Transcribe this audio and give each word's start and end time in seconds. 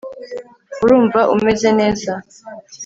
urumva 0.83 1.19
umeze 1.35 1.69
neza 1.79 2.11